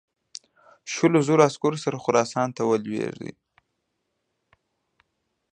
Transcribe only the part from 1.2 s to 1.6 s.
زرو